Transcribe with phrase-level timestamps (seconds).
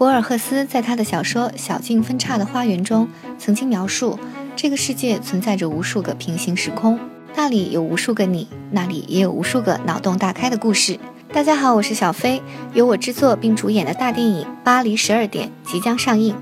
[0.00, 3.06] 博尔赫斯在他的小说《小径分岔的花园》中，
[3.36, 4.18] 曾经描述
[4.56, 6.98] 这个世界存在着无数个平行时空，
[7.36, 10.98] 那里有无数个你，那里也有无数个脑洞大开的故事。
[11.34, 12.40] 大家好，我是小飞，
[12.72, 16.34] 由我制作并主演的大电影《巴黎十二点》即将上映。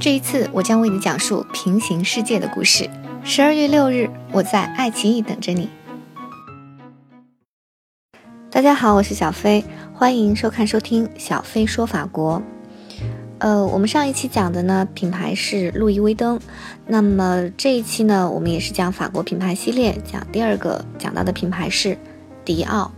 [0.00, 2.88] 这一次，我将为你讲述平行世界的故事。
[3.22, 5.68] 十二月六日，我在爱奇艺等着你。
[8.50, 9.62] 大家好，我是小飞，
[9.92, 12.42] 欢迎收看收听小飞说法国。
[13.44, 16.40] 呃，我们上一期讲的呢，品牌是路易威登。
[16.86, 21.98] 那么这一期呢，我们也是讲法国品牌系列，讲第二个讲到的品牌是
[22.42, 22.90] 迪奥。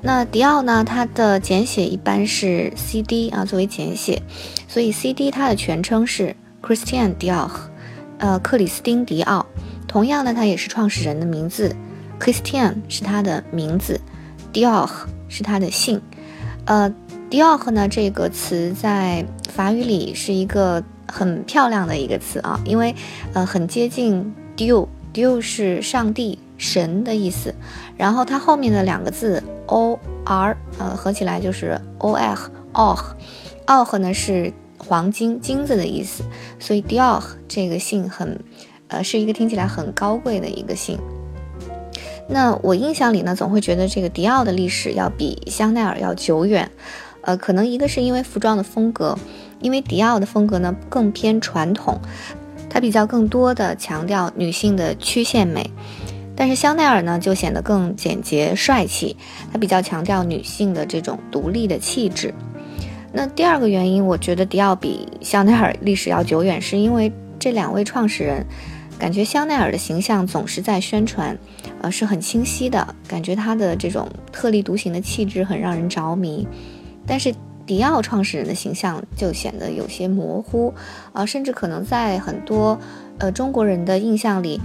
[0.00, 4.22] 那迪奥呢，它的简写一般是 CD 啊，作为简写，
[4.68, 7.50] 所以 CD 它的全称是 Christian Dior，
[8.18, 9.44] 呃，克里斯汀迪奥。
[9.88, 11.74] 同样呢，它也是创始人的名字
[12.20, 14.00] ，Christian 是他的名字。
[14.52, 14.88] Dior
[15.28, 16.00] 是他的姓，
[16.64, 16.94] 呃
[17.30, 22.94] ，Dior 呢这个词在法语里是一个很漂亮的一个词啊，因为
[23.32, 27.54] 呃很接近 Dieu，Dieu 是上帝、神的意思，
[27.96, 36.24] 然后它后面的两个字 O R 呃合起来就是 O H，Or，Or 呢是黄金、金子的意思，
[36.58, 38.40] 所以 Dior 这个姓很
[38.88, 40.98] 呃是一个听起来很高贵的一个姓。
[42.30, 46.70] 那我印象里呢，总会觉得这个迪奥的历史要比香奈儿要久远，
[47.28, 49.14] 呃，可能一个是因为服装的风格，
[49.60, 52.00] 因为迪奥的风格呢更偏传统，
[52.70, 55.70] 它比较更多的强调女性的曲线美，
[56.34, 59.14] 但是香奈儿呢就显得更简洁帅气，
[59.52, 62.32] 它比较强调女性的这种独立的气质。
[63.12, 68.46] 那第二个原因，我觉得迪奥比香奈儿历史要久远，是因为这两位创始人。
[68.98, 71.38] 感觉香奈儿的形象总是在宣传，
[71.82, 72.94] 呃，是很清晰的。
[73.06, 76.48] 感觉它的这种特立独行的气质很让人着迷，
[77.08, 77.34] 但是
[77.66, 80.72] 迪奥创始人的形象就显得有些模糊，
[81.12, 82.78] 啊，甚至可能在很多
[83.18, 84.60] 呃中国人的印象里，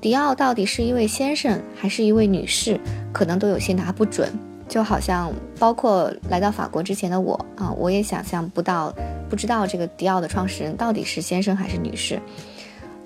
[0.00, 2.80] 迪奥到底是一位先生还是一位女士，
[3.12, 4.28] 可能都有些拿不准。
[4.68, 8.90] 就好像包括来到法国之前的我啊，我也想象不到，
[9.28, 12.18] 不知道这个迪奥的创始人到底是先生还是女士。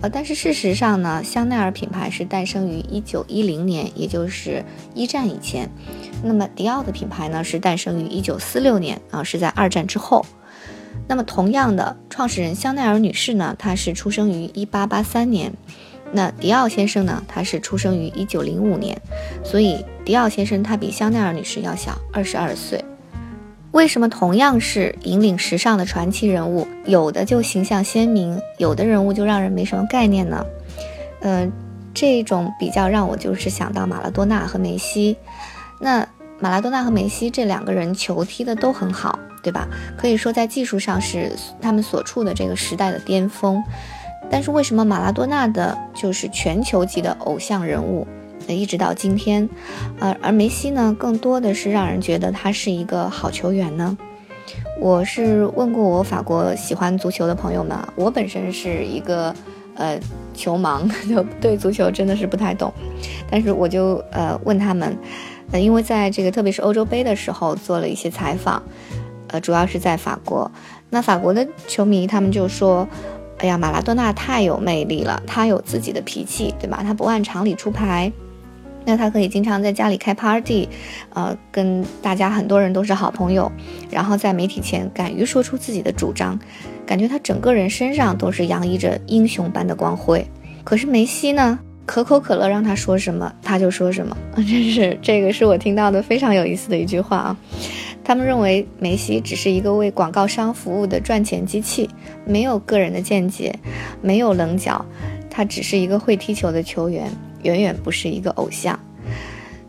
[0.02, 4.64] 呃，但是事实上呢，香奈儿品牌是诞生于一九一零年，也就是
[4.94, 5.70] 一战以前。
[6.22, 10.24] 那么迪奥的品牌呢，是诞生于一九四六年，啊，是在二战之后。
[11.08, 15.52] 那么同样的，创始人香奈儿女士呢，她是出生于一八八三年。
[16.12, 18.96] 那迪奥先生呢，他是出生于一九零五年。
[19.42, 22.84] 所以迪奥先生他比香奈儿女士要小二十二岁。
[23.76, 30.42] 为什么同样是引领时尚的传奇人物，有的就形象鲜明，有的人物就让人没什么概念呢？
[31.20, 31.52] 嗯，
[31.92, 35.14] 这种比较让我就是想到马拉多纳和梅西。
[35.78, 39.68] 那马拉多纳和梅西这两个人球踢的都很好，对吧？
[39.98, 43.62] 可以说在技术上是他们所处的这个时代的巅峰。
[44.30, 48.08] 但是为什么马拉多纳的就是全球级的偶像人物？
[48.54, 49.48] 一直到今天，
[49.98, 53.96] 呃，而梅西呢，更多的是让人觉得他是一个好球员呢。
[54.78, 59.34] 我是问过我法国喜欢足球的朋友们，我本身是一个
[59.74, 59.98] 呃
[60.34, 62.72] 球盲， 就对足球真的是不太懂。
[63.30, 64.96] 但是我就呃问他们，
[65.50, 68.62] 呃，因为在这个特别是欧洲杯的时候做了一些采访，
[69.28, 70.50] 呃，主要是在法国。
[70.90, 72.86] 那法国的球迷他们就说，
[73.38, 76.82] 哎呀，马拉多纳太有魅力了，他有自己的脾气，对吧？
[76.84, 78.12] 他不按常理出牌。
[78.86, 80.68] 那他可以经常在家里开 party，
[81.12, 83.50] 呃，跟大家很多人都是好朋友，
[83.90, 86.38] 然后在媒体前敢于说出自己的主张，
[86.86, 90.24] 感觉他整个人身上都是洋溢着英雄般的光辉。
[90.62, 97.36] 可是梅西呢，可口可乐让他说什么他就说什么， 真是这个是我听到的非常有意思的一句话啊。
[98.04, 101.90] 他们认为梅西只是一个为广告商服务的赚钱机器，
[102.24, 103.52] 没有个人的见解，
[104.00, 104.84] 没有棱角，
[105.28, 107.10] 他只是一个会踢球的球员。
[107.46, 108.78] 远远不是一个偶像，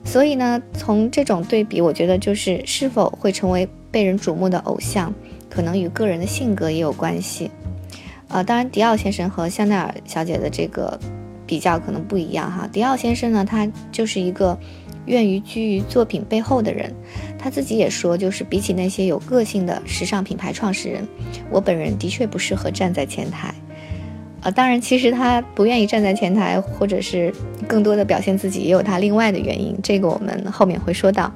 [0.03, 5.13] 所以呢，从这种对比，我觉得就是是否会成为被人瞩目的偶像，
[5.47, 7.51] 可能与个人的性格也有关系。
[8.29, 10.99] 呃，当然，迪奥先生和香奈儿小姐的这个
[11.45, 12.67] 比较可能不一样哈。
[12.71, 14.57] 迪奥先生呢，他就是一个
[15.05, 16.91] 愿于居于作品背后的人，
[17.37, 21.07] 他自己也说，就是比起那些有个性的时尚品牌创始人，
[21.51, 23.53] 我本人的确不适合站在前台。
[24.51, 27.33] 当然，其实他不愿意站在前台，或者是
[27.67, 29.77] 更多的表现自己，也有他另外的原因。
[29.83, 31.31] 这个我们后面会说到。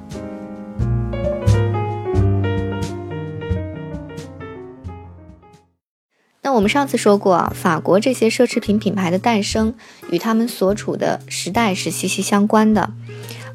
[6.44, 9.74] 那我们上次说过啊，法国这些奢侈品品牌的诞生
[10.10, 12.90] 与他们所处的时代是息息相关的。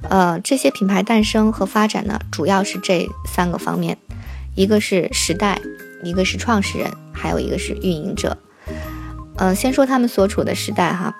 [0.10, 3.98] 呃，这些品牌诞生和发展呢，主要是这三个方面：
[4.56, 5.60] 一个是时代，
[6.04, 8.38] 一个是创始人，还有一个是运营者。
[9.38, 11.16] 呃，先说他们所处的时代哈，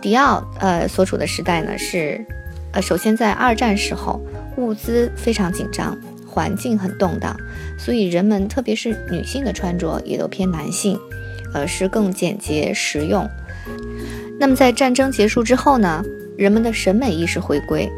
[0.00, 2.24] 迪奥呃所处的时代呢是，
[2.72, 4.20] 呃，首先在二战时候，
[4.56, 5.96] 物资非常紧张，
[6.26, 7.34] 环境很动荡，
[7.78, 10.98] 所以人们特别是女性的穿着也都偏男性，
[11.54, 13.28] 呃，是更简洁实用。
[14.38, 16.02] 那么在战争结束之后呢，
[16.36, 17.90] 人们的审美意识回归，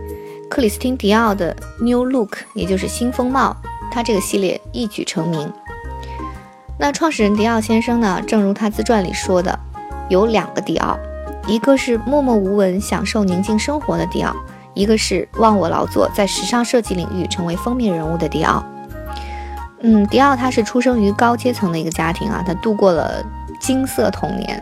[0.51, 3.57] 克里斯汀·迪奥的 New Look，也就是新风貌，
[3.93, 5.53] 他这个系列一举成名。
[6.83, 8.21] 那创始人迪奥先生呢？
[8.27, 9.57] 正如他自传里说的，
[10.09, 10.99] 有两个迪奥，
[11.47, 14.35] 一个是默默无闻享受宁静生活的迪奥，
[14.75, 18.65] 一个是忘我劳作在时尚设计领域成为封面人物的迪奥。
[19.83, 23.25] 嗯，迪奥他是出生于高阶层的一个家庭啊，他度过了
[23.61, 24.61] 金色童年，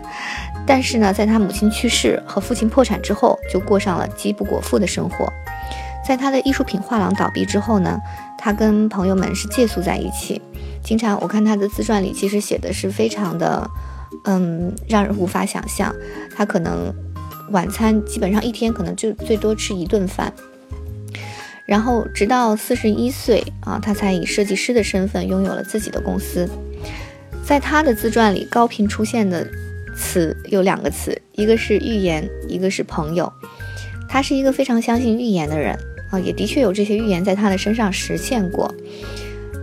[0.66, 5.26] 但是呢，在他母亲去世和父亲破产之后，就过上了饥不果腹的生活。
[6.06, 7.98] 在他的艺术品画廊倒闭之后呢，
[8.36, 10.42] 他跟朋友们是借宿在一起。
[10.82, 13.68] 经常我看他的自传里，其实写的是非常的，
[14.24, 15.94] 嗯，让人无法想象。
[16.34, 16.92] 他可能
[17.50, 20.32] 晚餐基本上一天可能就最多吃一顿饭，
[21.66, 26.48] 然后直到四十一岁啊，他才以设计师的身份拥有了自己的公司。
[27.44, 29.46] 在他的自传里，高频出现的
[29.96, 33.32] 词有两个词，一个是预言，一个是朋友。
[34.08, 35.76] 他是一个非常相信预言的人
[36.10, 38.72] 啊，也的确有这些预言在他的身上实现过。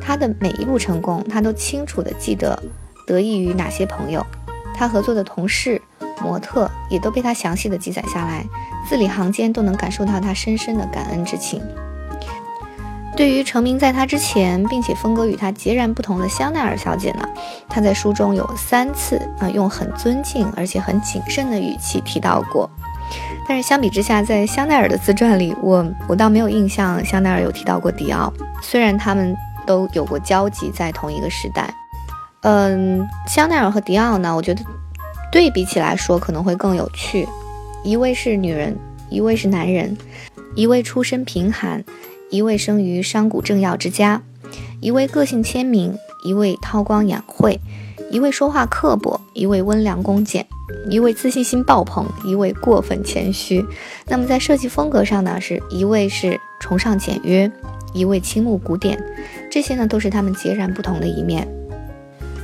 [0.08, 2.58] 他的每一步成功，他都清楚地记得
[3.06, 4.26] 得益于哪些朋友，
[4.74, 5.82] 他合作的同事、
[6.24, 8.46] 模特也都被他详细的记载下来，
[8.88, 11.62] 字里行间都能感受到他深深的感恩之情。
[13.18, 17.28] 对于成名在他之前，并且风格与他截然不同的香奈儿小姐呢，
[17.68, 22.70] 他在书中有三次啊用很尊敬而且很谨慎的语气提到过，
[23.46, 28.32] 但是相比之下，在香奈儿的自传里，我我倒没有印象香奈儿有提到过迪奥，
[28.62, 29.36] 虽然他们。
[29.68, 31.72] 都有过交集，在同一个时代。
[32.42, 34.64] 嗯，香奈儿和迪奥呢，我觉得
[35.32, 37.28] 对比起来说可能会更有趣。
[37.84, 38.76] 一位是女人，
[39.10, 39.96] 一位是男人；
[40.56, 41.84] 一位出身贫寒，
[42.30, 44.22] 一位生于商贾政要之家；
[44.80, 47.60] 一位个性鲜明，一位韬光养晦；
[48.10, 50.44] 一位说话刻薄，一位温良恭俭；
[50.90, 53.66] 一位自信心爆棚，一位过分谦虚。
[54.08, 57.52] 那么在设计风格上呢，是一位是崇尚简约。
[57.94, 59.02] 一位倾慕古典，
[59.58, 61.48] 这些呢都是他们截然不同的一面。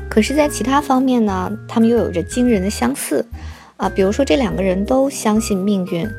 [0.10, 3.24] 可是，在其他方面呢，他们又有着惊人的相似
[3.78, 3.88] 啊。
[3.88, 6.10] 比如说，这两个人都相信命运。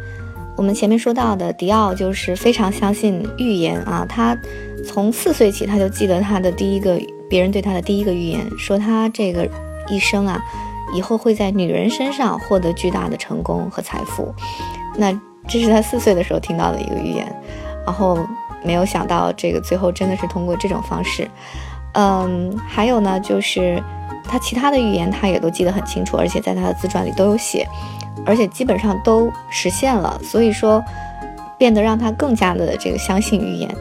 [0.57, 4.39] 我们前面说到的迪奥就是非常相信预言啊，他
[4.87, 6.97] 从四岁起他就记得他的第一个
[7.29, 9.49] 别人对他的第一个预言，说他这个
[9.89, 10.41] 一生啊，
[10.95, 14.33] 以后会在女人身上获得巨大的成功和财富。
[14.97, 15.13] 那
[15.49, 17.27] 这是他四岁的时候听到的一个预言，
[17.85, 18.17] 然后。
[18.65, 21.31] 没有想到这个最后真的是通过这种方式，
[21.93, 23.83] 嗯，还有呢，就是
[24.27, 27.69] 他其他的预言他也都记得很清楚，而且在他的自传里都有写，
[28.25, 30.83] 而且基本上都实现了，所以说
[31.59, 33.73] 变得让他更加的这个相信预言。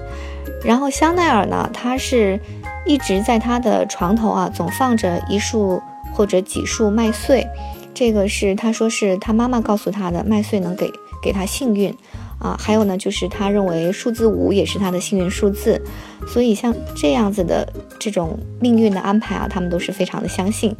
[0.63, 2.39] 然后香奈儿呢，他是
[2.85, 5.81] 一直在他的床头啊，总放着一束
[6.13, 7.47] 或者几束麦穗，
[7.93, 10.91] 这个是他说是他妈妈告诉他的，麦穗能给
[11.21, 11.95] 给他幸运。
[12.43, 15.81] 啊，还有呢，就是他认为数字五也是他的幸运数字，
[16.27, 17.65] 所以像这样子的
[17.97, 20.75] 这种命运的安排啊，他们都是非常的相信。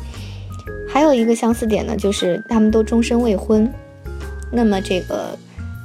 [0.90, 3.72] 还有一个相似点呢，就是他们都终身未婚。
[4.52, 5.38] 那么这个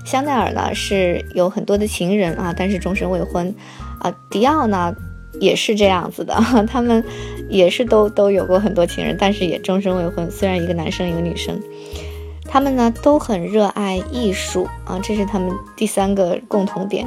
[0.04, 3.54] 香奈儿呢是有很多的情人啊，但是终身未婚。
[4.00, 4.92] 啊，迪奥呢
[5.40, 6.34] 也是这样子的，
[6.68, 7.02] 他们
[7.48, 10.28] 也是都都有过很多情人，但是也终身未婚。
[10.28, 11.56] 虽然一个男生一个女生。
[12.48, 17.06] 他们呢都很热爱艺术啊，这是他们第三个共同点。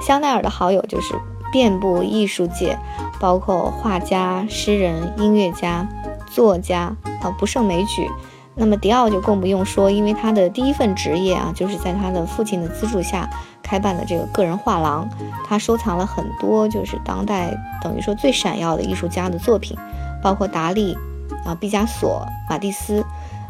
[0.00, 1.14] 香奈儿的好友就是
[1.52, 2.78] 遍布艺术界，
[3.20, 5.86] 包括画家、诗人、音乐家、
[6.26, 8.08] 作家啊，不胜枚举。
[8.54, 13.28] 那么迪奥就更不用说，因为他的第一份职业啊，就是在他的父亲的资助下
[13.62, 15.08] 开办的这个个人画廊，
[15.46, 19.76] 他收藏了很多就是当代等于说最闪耀的艺术家的作品，
[20.22, 20.96] 包括达利
[21.44, 23.04] 啊、毕加索、马蒂斯。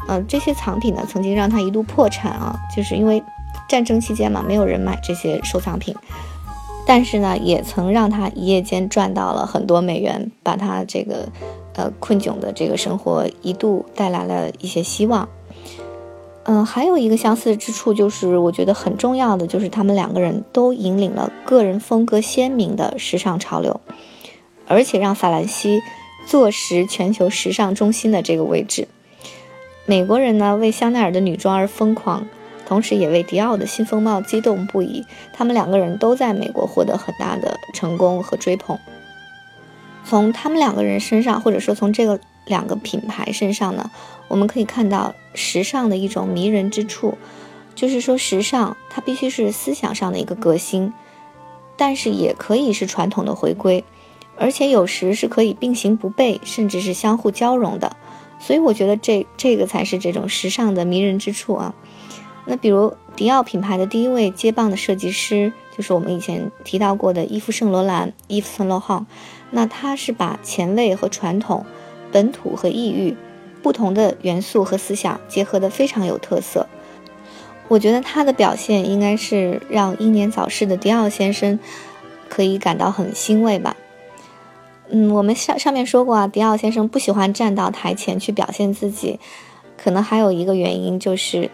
[0.09, 3.21] 嗯，这些藏品呢，曾经让他一度破产啊，就是因为
[3.67, 5.95] 战争期间嘛，没有人买这些收藏品。
[6.87, 11.29] 但是呢，也曾让他一夜间赚到了很多美元，把他这个
[11.75, 15.29] 呃困窘的这个生活一度带来了一些希望。
[16.45, 23.79] 嗯，还有一个相似之处，就是我觉得很重要的，就是他们两个人都引领了个人风格鲜明的时尚潮流，
[24.67, 25.79] 而且让法兰西
[26.25, 28.87] 坐实全球时尚中心的这个位置。
[29.89, 32.27] 美国人呢为香奈儿的女装而疯狂，
[32.67, 35.03] 同时也为迪奥的新风貌激动不已。
[35.33, 38.77] 他们两个人都在美国获得很大的成功和追捧。
[40.05, 43.89] 从他们两个人身上，或者说从这个两个品牌身上呢，
[44.27, 47.17] 我们可以看到时尚的一种迷人之处，
[47.73, 50.93] 就是说时尚它必须是思想上的一个革新，
[51.75, 53.83] 但是也可以是传统的回归，
[54.37, 57.97] 而且有时是可以并行不悖，甚至是相互交融的。
[58.39, 61.75] 所以我觉得这这个才是这种时尚的迷人之处啊。
[62.45, 69.05] 那比如迪奥品牌的第一位接棒的设计师，就是我们以前提到过的伊夫圣罗兰伊夫圣罗汉。
[69.51, 71.65] 那他是把前卫和传统、
[72.11, 73.17] 本土和异域
[73.61, 76.67] 不同的元素和思想结合得非常有特色。
[77.67, 81.59] 我觉得他的表现应该是让英年早逝的迪奥先生
[82.29, 83.75] 可以感到很欣慰吧。
[84.91, 89.19] 嗯，我们上上面说过啊，迪奥先生不喜欢站到台前去表现自己，
[89.77, 91.51] 可能还有一个原因就是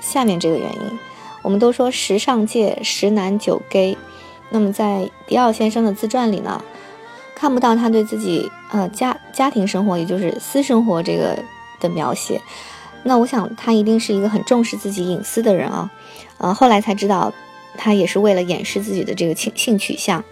[0.00, 0.98] 下面这个原因。
[1.42, 3.98] 我们都说时尚界十男九 gay，
[4.48, 6.64] 那么在迪奥先生的自传里呢，
[7.34, 11.38] 看不到他对自己呃家家庭生活，也就是私生活这个
[11.80, 12.40] 的描写。
[13.02, 15.90] 那我想他一定是一个很重视自己隐私的人啊。
[16.38, 17.30] 呃，后来才知道，
[17.76, 20.24] 他也是为了掩饰自己的这个性性取向。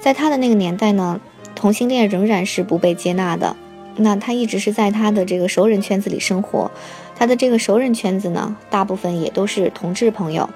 [0.00, 1.20] 在他的那个年代呢。
[1.60, 3.54] 同性恋仍然是不被接纳的，
[3.96, 6.70] 那他一直是在他的这个熟人圈子里生活，
[7.14, 10.48] 他的这个熟人圈子呢，大部分也都是同志朋友。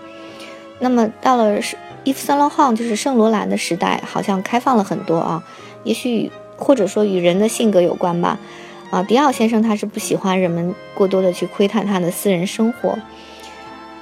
[0.79, 1.59] 那么到了
[2.05, 5.45] 伊夫三罗汉，就是圣罗兰的时代，好像开放了很多啊，
[5.83, 8.39] 也许或者说与人的性格有关吧。
[8.91, 12.99] 啊，迪奥先生他是不喜欢人们过多的去窥探他的私人生活。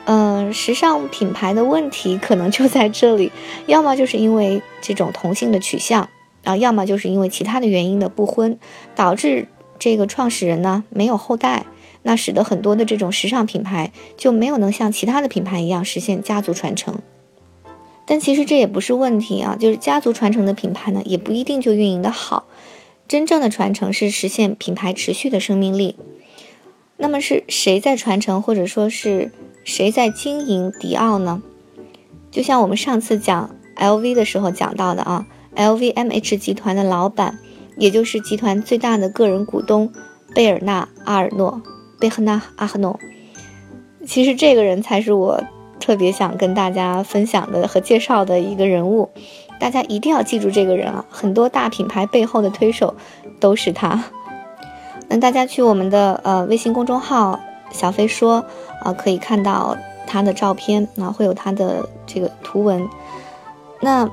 [0.05, 3.33] 嗯，时尚品牌的问题可能就在这里，
[3.67, 6.09] 要么就是因为这种同性的取向。
[6.45, 8.59] 啊，要么就是因为其他的原因的不婚，
[8.95, 11.67] 导致这个创始人呢没有后代，
[12.03, 16.99] 那使得很多的这种时尚品牌就没有能像其他的品牌一样实现家族传承。
[18.05, 22.47] 但其实这也不是问题啊，就是家族传承的品牌呢也不一定就运营的好。
[23.07, 25.97] 真正的传承是实现品牌持续的生命力。
[26.97, 29.31] 那么是谁在传承，或者说是
[29.65, 31.43] 谁在经营迪奥呢？
[32.31, 35.27] 就像我们上次讲 LV 的时候讲到的啊。
[35.57, 37.39] LVMH 集团的老板，
[37.77, 39.93] 也就是集团最大的个人股东
[40.35, 41.61] 贝尔纳阿尔诺
[42.01, 42.99] 贝赫纳阿赫诺。
[44.07, 45.43] 其实这个人才是我
[45.79, 49.11] 特别想跟大家分享的和介绍的一个人物，
[49.61, 51.05] 大家一定要记住这个人啊！
[51.11, 52.95] 很多大品牌背后的推手
[53.39, 54.05] 都是他。
[55.09, 57.39] 那大家去我们的呃微信公众号
[57.71, 58.45] “小飞说”
[58.83, 62.89] 啊，可以看到他的照片啊，会有他的这个图文。
[63.81, 64.09] 那。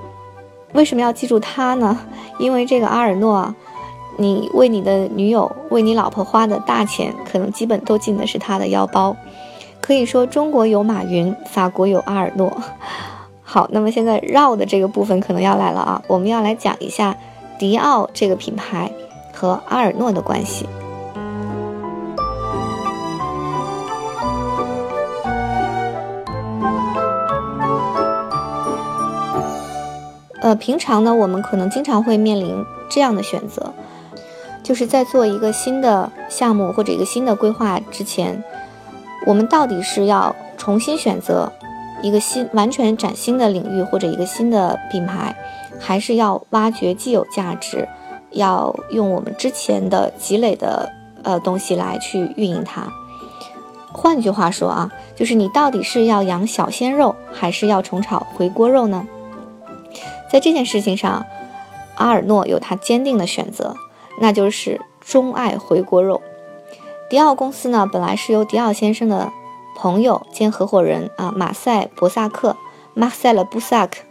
[0.73, 1.97] 为什么要记住他呢？
[2.38, 3.53] 因为这个阿尔诺，
[4.17, 9.15] 你为你的女友、为你老婆花的大钱，可能基本都进的是他的腰包。
[9.81, 12.51] 可以说，中国有马云，法国有阿尔诺。
[13.41, 17.15] 好，那么现在绕的这个部分可能要来了啊，我们要来讲一下
[17.57, 18.91] 迪奥这个品牌
[19.33, 20.67] 和阿尔诺的关系。
[30.49, 33.71] 呃，平常呢，我们可能经常会面临这样的选择，
[34.63, 38.43] 就是在做一个新的项目或者一个新的规划之前，
[39.27, 41.51] 我们到底是要重新选择
[42.01, 45.35] 一个新、完全崭新的领域或者一个新的品牌，
[45.79, 47.87] 还是要挖掘既有价值，
[48.31, 50.91] 要用我们之前的积累的
[51.21, 52.91] 呃东西来去运营它？
[53.91, 59.05] 换句话说啊，就是你到底是要养小鲜肉，还是要重炒回锅肉呢？
[60.31, 61.25] 在这件事情上，
[61.95, 63.75] 阿尔诺有他坚定的选择，
[64.21, 66.21] 那就是钟爱回锅肉。
[67.09, 69.31] 迪奥公司呢，本来是由迪奥先生的
[69.75, 72.55] 朋友兼合伙人啊马赛博萨克
[72.93, 74.01] 马塞勒布萨克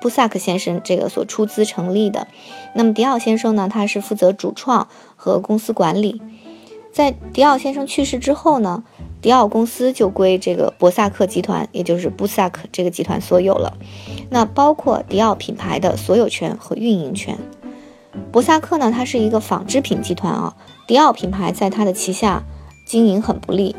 [0.00, 2.26] 布萨克先生这个所出资成立的。
[2.74, 6.20] 那么迪奥先生呢，他是负责主创和公司管理。
[6.92, 8.82] 在迪奥先生去世之后呢？
[9.20, 13.76] 迪奥公司就归这个博萨克集团，也就是布萨克这个集团所有了。
[14.30, 17.36] 那包括迪奥品牌的所有权和运营权。
[18.32, 20.56] 博萨克呢，它是一个纺织品集团啊。
[20.86, 22.44] 迪奥品牌在它的旗下
[22.86, 23.76] 经营很不利。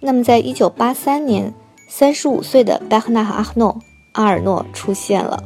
[0.00, 1.54] 那么，在一九八三年，
[1.88, 3.80] 三十五岁的贝赫纳和阿诺
[4.12, 5.42] 阿尔诺出现了。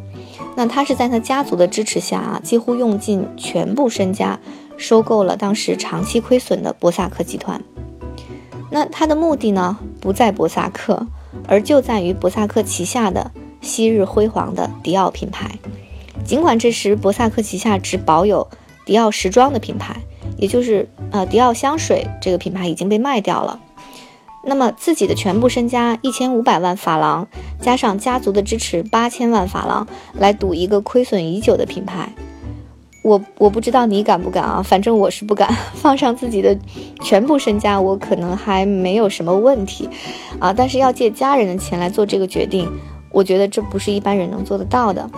[0.56, 4.38] 那他是在他家族的支持下啊，几乎用尽全部身家，
[4.76, 7.62] 收购了当时长期亏损的博萨克集团。
[8.74, 11.06] 那他的目的呢，不在博萨克，
[11.46, 15.58] 而就在于博萨克旗下的昔日辉煌的迪奥品牌。
[16.24, 18.48] 尽管这时博萨克旗下只保有
[18.86, 19.96] 迪奥时装的品牌，
[20.38, 23.60] 也就是呃迪奥香水这个品牌已经被卖掉了。
[24.44, 27.28] 那么自己的全部身家一千五百万法郎，
[27.60, 32.10] 加上家族的支持八千万法郎，来赌一个亏损已久的品牌。
[33.02, 36.56] 我我不知道你敢不敢啊，反正我是不敢 放上自己的
[37.02, 39.88] 全部身家，我可能还没有什么问题，
[40.38, 42.70] 啊，但是要借家人的钱来做这个决定，
[43.10, 45.10] 我觉得这不是一般人能做得到的。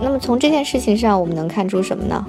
[0.00, 2.24] 那么从这件事情上，我们能看出什么呢？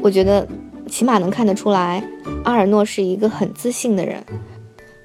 [0.00, 0.46] 我觉得
[0.88, 2.04] 起码能看得出来，
[2.44, 4.24] 阿尔诺是一个很自信的人，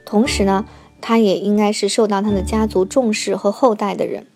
[0.06, 0.66] 同时呢，
[1.02, 4.28] 他也应该是受到他的家族重视和后代的人。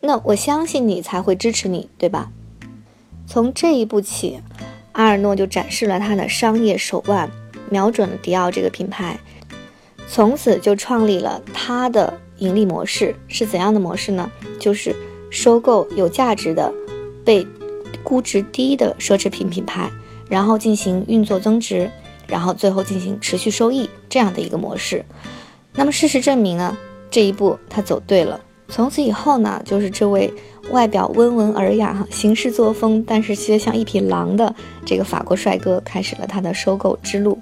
[0.00, 2.30] 那我相信你才会支持你，对吧？
[3.30, 4.40] 从这一步起，
[4.90, 7.30] 阿尔诺就展示了他的商业手腕，
[7.70, 9.20] 瞄准了迪奥这个品牌，
[10.08, 13.14] 从此就创立了他的盈利模式。
[13.28, 14.28] 是怎样的模式呢？
[14.58, 14.96] 就是
[15.30, 16.74] 收购有价值的、
[17.24, 17.46] 被
[18.02, 19.88] 估值低的奢侈品品牌，
[20.28, 21.88] 然后进行运作增值，
[22.26, 25.04] 然后最后进行持续收益这样的一个模式。
[25.74, 26.76] 那么事实证明呢，
[27.12, 28.40] 这一步他走对了。
[28.70, 30.32] 从此以后呢，就是这位。
[30.70, 34.54] 外表温文尔雅，行事作风，但是却像一匹狼的
[34.86, 37.36] 这个法国帅哥，开始了他的收购之路。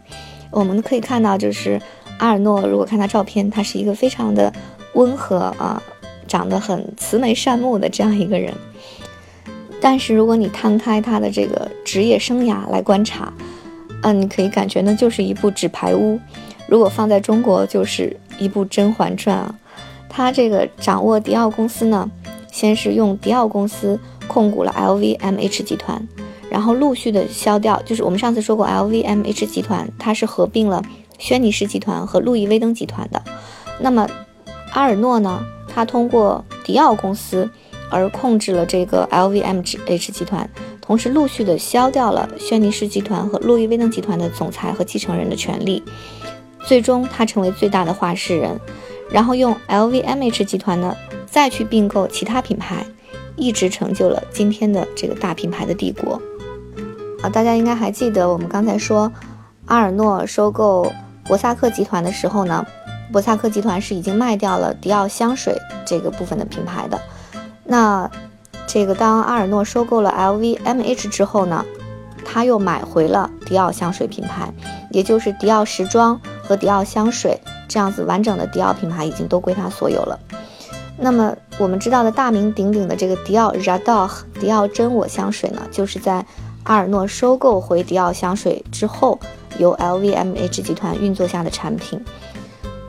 [0.50, 1.78] 我们可以看到，就是
[2.18, 4.50] 阿尔诺，如果看他照片，他是一个非常的
[4.94, 5.82] 温和啊，
[6.26, 8.54] 长得很慈眉善目的这样一个人。
[9.78, 13.30] 但是如果你摊开他的这个职业生涯来观察，
[14.04, 16.18] 嗯，你可以感觉呢，就是一部纸牌屋。
[16.66, 19.54] 如果放在中国，就是一部《甄嬛传》啊。
[20.18, 22.10] 他这个掌握迪奥公司呢。
[22.50, 26.08] 先是用迪奥公司控股了 LVMH 集团，
[26.50, 27.80] 然后陆续的消掉。
[27.82, 30.82] 就是我们上次说过，LVMH 集团它是合并了
[31.20, 33.22] 轩尼诗集团和路易威登集团的。
[33.78, 34.08] 那么
[34.72, 37.48] 阿尔诺呢，他通过迪奥公司
[37.90, 45.80] 而控制了这个 LVMH 集团，同时陆续的消掉了轩尼诗集团和路易威登集团的总裁和继承人的权利，
[46.64, 48.58] 最终他成为最大的话事人，
[49.10, 50.96] 然后用 LVMH 集团呢。
[51.30, 52.84] 再去并购其他品牌，
[53.36, 56.20] 一直成就了今天的这个大品牌的帝国。
[57.22, 59.12] 啊，大家应该还记得我们刚才说，
[59.66, 60.90] 阿尔诺收购
[61.26, 62.66] 博萨克集团的时候呢，
[63.12, 65.54] 博萨克集团是已经卖掉了迪奥香水
[65.86, 66.98] 这个部分的品牌的。
[67.62, 68.10] 那
[68.66, 71.64] 这个当阿尔诺收购了 LVMH 之后呢，
[72.24, 74.50] 他又买回了迪奥香水品牌，
[74.90, 80.18] 也就是迪奥时装和迪奥香水这样子完整的迪奥品牌已经都归他所有了。
[81.00, 86.24] 那么我们知道的大名鼎鼎的这个迪奥 J'adore 迪奥真我香水呢，就是在
[86.64, 89.18] 阿尔诺收购回迪奥香水之后，
[89.58, 92.00] 由 LVMH 集团运作下的产品。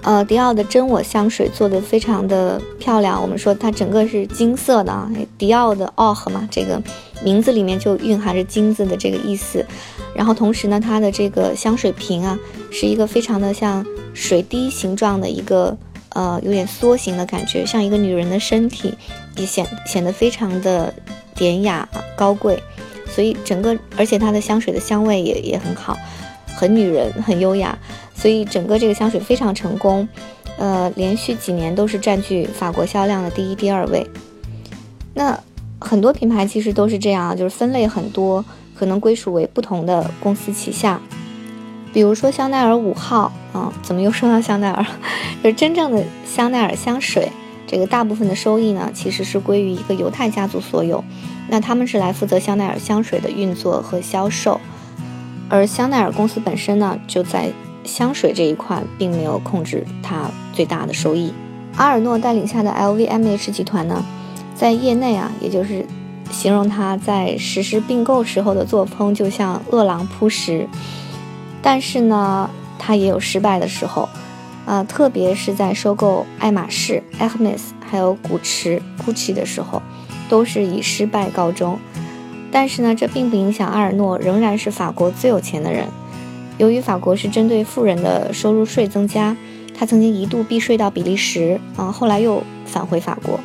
[0.02, 6.82] 呃，迪奥的真我香水做的非常的漂亮，我们说它整个是金色的啊，迪奥的 Or 嘛，这个
[7.22, 9.64] 名字里面就蕴含着金子的这个意思。
[10.16, 12.40] 然后同时呢，它的这个香水瓶啊，
[12.72, 13.86] 是一个非常的像
[14.20, 15.78] 水滴形状的一个。
[16.14, 18.92] 呃，有点梭形的感觉，像一个女人的身体，
[19.38, 20.92] 也显显得非常的
[21.36, 22.60] 典雅高贵，
[23.08, 25.96] 所以整个，而且它的香水的香味也也很好，
[26.48, 27.78] 很女人，很优雅，
[28.16, 30.10] 所以整个这个香水非常成功，
[30.58, 34.04] 呃，连续几年都是占据法国销量的第一、第二位。
[35.14, 35.40] 那
[35.80, 41.00] 很多品牌其实都是这样啊，就是分类很多，可能归属为不同的公司旗下。
[41.92, 44.86] 比如说香奈儿五号啊，怎么又说到香奈儿？
[45.44, 47.32] 就是真正的香奈儿香水，
[47.66, 51.04] 这个大部分的收益呢，其实是归于一个犹太家族所有。
[51.48, 54.62] 那他们是来负责香奈儿香水的运作和销售，
[55.50, 57.50] 而香奈儿公司本身呢，就在
[57.84, 61.34] 香水这一块并没有控制它最大的收益。
[61.76, 64.04] 阿尔诺带领下的 LVMH 集团呢，
[64.54, 65.84] 在业内啊，也就是
[66.30, 70.68] 形容他在实施并购时候的作风，就像饿狼扑食。
[71.62, 74.08] 但是呢，他也有失败的时候，
[74.66, 79.82] 啊，特别是在收购爱马仕 （Hermes） 还有古驰 （Gucci） 的时候，
[80.30, 81.78] 都是以失败告终。
[82.52, 85.86] 但是呢，这并不影响阿尔诺仍然是法国最有钱的人。
[86.58, 89.36] 由于法国是针对富人的收入税增加，
[89.78, 93.40] 他曾经一度避税到比利时，啊，后来又返回法国。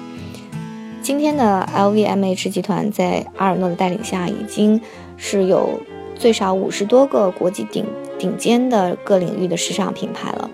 [1.03, 4.81] 今天的 LVMH 集团在阿尔诺的带领下，已经
[5.17, 5.81] 是有
[6.17, 7.85] 最少五十多个国际顶。
[8.19, 10.51] 顶尖的各领域的时尚品牌了。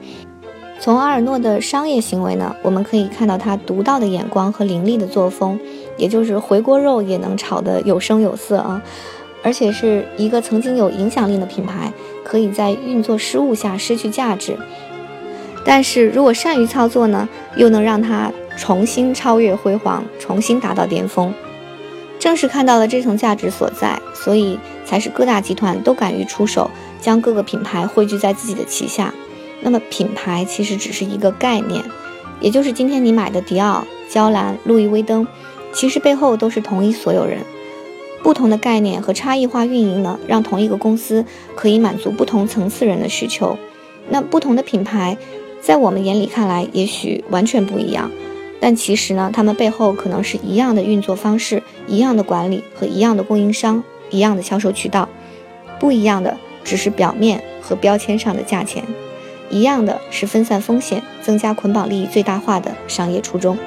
[0.78, 5.60] 从阿尔诺的商业行为呢，我们可以看到他独到的眼光和凌厉的作风，
[5.98, 8.82] 也就是回锅肉也能炒得有声有色啊！
[9.42, 11.92] 而且是一个曾经有影响力的品牌，
[12.24, 14.56] 可以在运作失误下失去价值，
[15.64, 21.32] 但是如果善于操作呢，又能让它重新超越辉煌，重新达到巅峰。
[22.18, 26.70] 正是看到了这层价值所在，所以才是各大集团都敢于出手。
[27.00, 29.14] 将各个品牌汇聚在自己的旗下，
[29.62, 31.82] 那么品牌其实只是一个概念，
[32.40, 35.26] 也就是今天你买的迪奥、娇兰、路易威登，
[35.72, 37.38] 其实背后都是同一所有人。
[38.22, 43.56] 不同的概念和差异化运营呢，让同一个公司可以满足不同层次人的需求。
[44.10, 45.16] 那不同的品牌，
[45.62, 48.10] 在我们眼里看来，也许完全不一样，
[48.60, 55.08] 但其实呢，他们背后可能是一样的运作方式、一样的管理和一样的供应商、一样的销售渠道，
[55.78, 56.36] 不一样的
[56.70, 58.84] 只是表面和标签上的价钱，
[59.50, 63.58] 一样的是分散风险、增加捆绑利益最大化的商业初衷。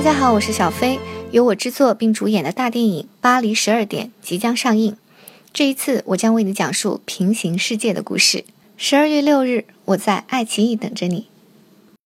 [0.00, 0.98] 大家好，我是小飞，
[1.30, 4.96] 由我制作并主演的大电影《巴黎十二点》即将上映。
[5.52, 8.46] 这一次，我将为你讲述平行世界的故事。
[8.78, 11.26] 十二月六日，我在爱奇艺等着你。